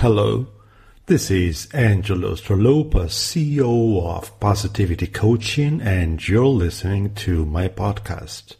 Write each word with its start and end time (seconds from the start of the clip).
Hello, 0.00 0.46
this 1.04 1.30
is 1.30 1.68
Angelo 1.74 2.34
Stralopa, 2.34 3.04
CEO 3.10 4.02
of 4.02 4.40
Positivity 4.40 5.06
Coaching, 5.06 5.82
and 5.82 6.26
you're 6.26 6.46
listening 6.46 7.14
to 7.16 7.44
my 7.44 7.68
podcast. 7.68 8.56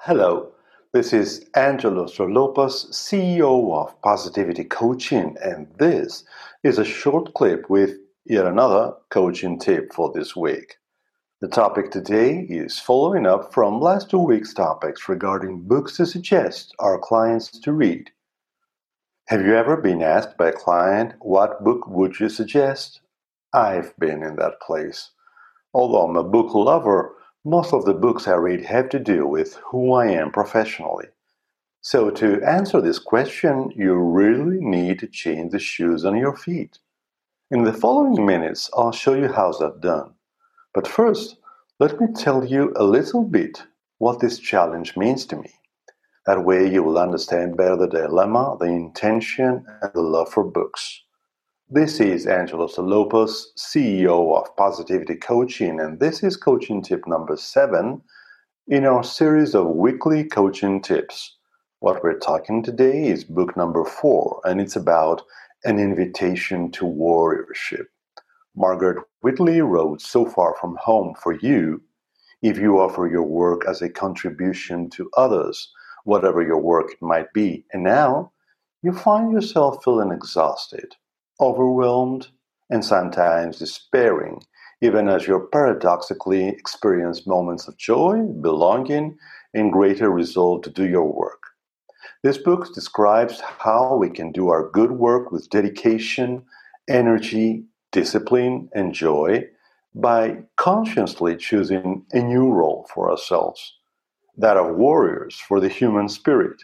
Hello, 0.00 0.51
this 0.92 1.14
is 1.14 1.46
Angelo 1.54 2.04
Stralopas, 2.04 2.90
CEO 2.90 3.74
of 3.74 3.98
Positivity 4.02 4.64
Coaching, 4.64 5.38
and 5.42 5.66
this 5.78 6.22
is 6.62 6.76
a 6.76 6.84
short 6.84 7.32
clip 7.32 7.70
with 7.70 7.96
yet 8.26 8.44
another 8.44 8.92
coaching 9.08 9.58
tip 9.58 9.90
for 9.94 10.12
this 10.12 10.36
week. 10.36 10.76
The 11.40 11.48
topic 11.48 11.90
today 11.90 12.40
is 12.40 12.78
following 12.78 13.26
up 13.26 13.54
from 13.54 13.80
last 13.80 14.10
two 14.10 14.18
weeks' 14.18 14.52
topics 14.52 15.08
regarding 15.08 15.62
books 15.62 15.96
to 15.96 16.04
suggest 16.04 16.74
our 16.78 16.98
clients 16.98 17.48
to 17.60 17.72
read. 17.72 18.10
Have 19.28 19.40
you 19.46 19.54
ever 19.54 19.78
been 19.78 20.02
asked 20.02 20.36
by 20.36 20.48
a 20.48 20.52
client, 20.52 21.14
What 21.20 21.64
book 21.64 21.86
would 21.86 22.20
you 22.20 22.28
suggest? 22.28 23.00
I've 23.54 23.98
been 23.98 24.22
in 24.22 24.36
that 24.36 24.60
place. 24.60 25.10
Although 25.72 26.06
I'm 26.06 26.16
a 26.16 26.22
book 26.22 26.54
lover, 26.54 27.14
most 27.44 27.72
of 27.72 27.84
the 27.84 27.94
books 27.94 28.28
I 28.28 28.34
read 28.34 28.64
have 28.64 28.88
to 28.90 29.00
do 29.00 29.26
with 29.26 29.54
who 29.70 29.92
I 29.92 30.06
am 30.06 30.30
professionally. 30.30 31.06
So, 31.80 32.10
to 32.10 32.40
answer 32.44 32.80
this 32.80 33.00
question, 33.00 33.72
you 33.74 33.94
really 33.94 34.60
need 34.60 35.00
to 35.00 35.08
change 35.08 35.50
the 35.50 35.58
shoes 35.58 36.04
on 36.04 36.16
your 36.16 36.36
feet. 36.36 36.78
In 37.50 37.64
the 37.64 37.72
following 37.72 38.24
minutes, 38.24 38.70
I'll 38.74 38.92
show 38.92 39.14
you 39.14 39.26
how 39.26 39.52
that's 39.52 39.80
done. 39.80 40.14
But 40.72 40.86
first, 40.86 41.36
let 41.80 42.00
me 42.00 42.06
tell 42.14 42.44
you 42.44 42.72
a 42.76 42.84
little 42.84 43.24
bit 43.24 43.62
what 43.98 44.20
this 44.20 44.38
challenge 44.38 44.96
means 44.96 45.26
to 45.26 45.36
me. 45.36 45.50
That 46.26 46.44
way, 46.44 46.70
you 46.70 46.84
will 46.84 46.98
understand 46.98 47.56
better 47.56 47.76
the 47.76 47.88
dilemma, 47.88 48.56
the 48.60 48.66
intention, 48.66 49.66
and 49.82 49.92
the 49.92 50.00
love 50.00 50.32
for 50.32 50.44
books. 50.44 51.02
This 51.74 52.00
is 52.00 52.26
Angelo 52.26 52.66
Stralopas, 52.66 53.46
CEO 53.56 54.38
of 54.38 54.54
Positivity 54.56 55.14
Coaching, 55.14 55.80
and 55.80 55.98
this 55.98 56.22
is 56.22 56.36
coaching 56.36 56.82
tip 56.82 57.06
number 57.06 57.34
seven 57.34 58.02
in 58.68 58.84
our 58.84 59.02
series 59.02 59.54
of 59.54 59.68
weekly 59.68 60.22
coaching 60.22 60.82
tips. 60.82 61.34
What 61.78 62.04
we're 62.04 62.18
talking 62.18 62.62
today 62.62 63.04
is 63.06 63.24
book 63.24 63.56
number 63.56 63.86
four, 63.86 64.42
and 64.44 64.60
it's 64.60 64.76
about 64.76 65.22
an 65.64 65.78
invitation 65.78 66.70
to 66.72 66.84
warriorship. 66.84 67.86
Margaret 68.54 69.02
Wheatley 69.22 69.62
wrote 69.62 70.02
So 70.02 70.26
Far 70.26 70.54
From 70.60 70.76
Home 70.78 71.14
for 71.22 71.38
You. 71.38 71.80
If 72.42 72.58
you 72.58 72.80
offer 72.80 73.08
your 73.08 73.22
work 73.22 73.62
as 73.66 73.80
a 73.80 73.88
contribution 73.88 74.90
to 74.90 75.08
others, 75.16 75.72
whatever 76.04 76.42
your 76.42 76.60
work 76.60 77.00
might 77.00 77.32
be, 77.32 77.64
and 77.72 77.82
now 77.82 78.30
you 78.82 78.92
find 78.92 79.32
yourself 79.32 79.82
feeling 79.82 80.12
exhausted 80.12 80.96
overwhelmed, 81.40 82.28
and 82.70 82.84
sometimes 82.84 83.58
despairing, 83.58 84.42
even 84.80 85.08
as 85.08 85.26
you 85.26 85.48
paradoxically 85.52 86.48
experience 86.48 87.26
moments 87.26 87.68
of 87.68 87.76
joy, 87.76 88.22
belonging, 88.40 89.16
and 89.54 89.72
greater 89.72 90.10
resolve 90.10 90.62
to 90.62 90.70
do 90.70 90.86
your 90.86 91.12
work. 91.12 91.40
This 92.22 92.38
book 92.38 92.72
describes 92.74 93.40
how 93.40 93.96
we 93.96 94.08
can 94.08 94.32
do 94.32 94.48
our 94.48 94.70
good 94.70 94.92
work 94.92 95.32
with 95.32 95.50
dedication, 95.50 96.44
energy, 96.88 97.64
discipline, 97.90 98.68
and 98.74 98.94
joy 98.94 99.44
by 99.94 100.38
consciously 100.56 101.36
choosing 101.36 102.04
a 102.12 102.20
new 102.20 102.50
role 102.50 102.88
for 102.92 103.10
ourselves 103.10 103.76
that 104.36 104.56
of 104.56 104.76
warriors 104.76 105.36
for 105.36 105.60
the 105.60 105.68
human 105.68 106.08
spirit 106.08 106.62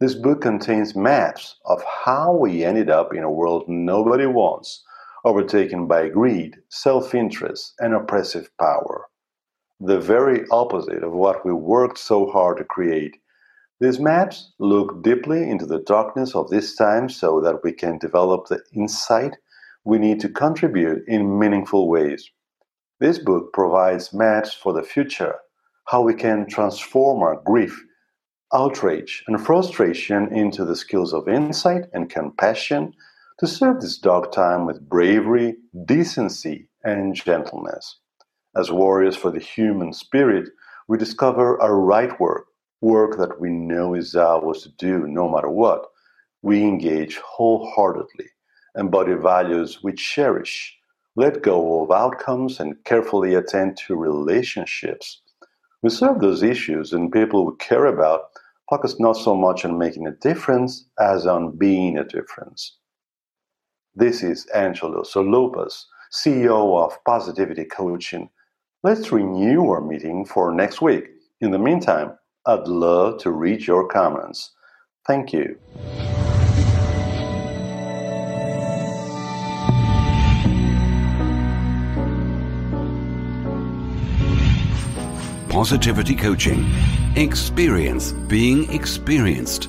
this 0.00 0.14
book 0.14 0.40
contains 0.40 0.94
maps 0.94 1.56
of 1.64 1.82
how 2.04 2.32
we 2.32 2.64
ended 2.64 2.88
up 2.88 3.12
in 3.12 3.24
a 3.24 3.30
world 3.30 3.64
nobody 3.68 4.26
wants, 4.26 4.84
overtaken 5.24 5.88
by 5.88 6.08
greed, 6.08 6.56
self 6.68 7.16
interest, 7.16 7.74
and 7.80 7.92
oppressive 7.92 8.48
power. 8.58 9.06
The 9.80 9.98
very 9.98 10.44
opposite 10.52 11.02
of 11.02 11.12
what 11.12 11.44
we 11.44 11.52
worked 11.52 11.98
so 11.98 12.30
hard 12.30 12.58
to 12.58 12.64
create. 12.64 13.16
These 13.80 13.98
maps 13.98 14.52
look 14.60 15.02
deeply 15.02 15.50
into 15.50 15.66
the 15.66 15.80
darkness 15.80 16.34
of 16.36 16.48
this 16.48 16.76
time 16.76 17.08
so 17.08 17.40
that 17.40 17.64
we 17.64 17.72
can 17.72 17.98
develop 17.98 18.46
the 18.46 18.62
insight 18.72 19.36
we 19.84 19.98
need 19.98 20.20
to 20.20 20.28
contribute 20.28 21.02
in 21.08 21.40
meaningful 21.40 21.88
ways. 21.88 22.30
This 23.00 23.18
book 23.18 23.52
provides 23.52 24.12
maps 24.12 24.54
for 24.54 24.72
the 24.72 24.82
future, 24.82 25.34
how 25.86 26.02
we 26.02 26.14
can 26.14 26.46
transform 26.46 27.20
our 27.22 27.40
grief 27.44 27.84
outrage 28.52 29.24
and 29.26 29.44
frustration 29.44 30.34
into 30.34 30.64
the 30.64 30.76
skills 30.76 31.12
of 31.12 31.28
insight 31.28 31.84
and 31.92 32.08
compassion 32.08 32.94
to 33.38 33.46
serve 33.46 33.80
this 33.80 33.98
dark 33.98 34.32
time 34.32 34.66
with 34.66 34.88
bravery, 34.88 35.56
decency, 35.84 36.68
and 36.82 37.14
gentleness. 37.14 37.98
As 38.56 38.72
warriors 38.72 39.16
for 39.16 39.30
the 39.30 39.40
human 39.40 39.92
spirit, 39.92 40.48
we 40.88 40.96
discover 40.96 41.60
our 41.60 41.78
right 41.78 42.18
work, 42.18 42.46
work 42.80 43.18
that 43.18 43.40
we 43.40 43.50
know 43.50 43.94
is 43.94 44.16
ours 44.16 44.62
to 44.62 44.70
do 44.70 45.06
no 45.06 45.28
matter 45.28 45.50
what. 45.50 45.86
We 46.42 46.62
engage 46.62 47.18
wholeheartedly, 47.18 48.30
embody 48.76 49.14
values 49.14 49.82
we 49.82 49.92
cherish, 49.92 50.76
let 51.14 51.42
go 51.42 51.82
of 51.82 51.90
outcomes, 51.90 52.58
and 52.58 52.82
carefully 52.84 53.34
attend 53.34 53.76
to 53.86 53.96
relationships. 53.96 55.20
We 55.82 55.90
serve 55.90 56.20
those 56.20 56.42
issues 56.42 56.92
and 56.92 57.12
people 57.12 57.44
we 57.44 57.56
care 57.58 57.86
about 57.86 58.30
focus 58.68 59.00
not 59.00 59.14
so 59.14 59.34
much 59.34 59.64
on 59.64 59.78
making 59.78 60.06
a 60.06 60.12
difference 60.12 60.86
as 60.98 61.26
on 61.26 61.56
being 61.56 61.96
a 61.96 62.04
difference. 62.04 62.76
This 63.94 64.22
is 64.22 64.46
Angelo 64.54 65.02
Stralopas, 65.02 65.84
CEO 66.12 66.78
of 66.84 67.02
Positivity 67.04 67.64
Coaching. 67.64 68.28
Let's 68.82 69.10
renew 69.10 69.68
our 69.70 69.80
meeting 69.80 70.24
for 70.24 70.52
next 70.52 70.82
week. 70.82 71.04
In 71.40 71.50
the 71.50 71.58
meantime, 71.58 72.12
I'd 72.46 72.68
love 72.68 73.18
to 73.22 73.30
read 73.30 73.66
your 73.66 73.88
comments. 73.88 74.52
Thank 75.06 75.32
you. 75.32 75.58
Positivity 85.48 86.14
Coaching. 86.14 86.70
Experience 87.18 88.12
being 88.28 88.72
experienced. 88.72 89.68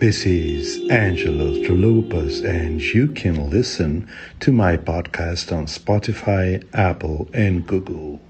This 0.00 0.26
is 0.26 0.90
Angelo 0.90 1.52
Stralopas, 1.52 2.44
and 2.44 2.80
you 2.80 3.06
can 3.06 3.48
listen 3.48 4.08
to 4.40 4.50
my 4.50 4.76
podcast 4.76 5.56
on 5.56 5.66
Spotify, 5.66 6.64
Apple, 6.74 7.28
and 7.32 7.64
Google. 7.64 8.20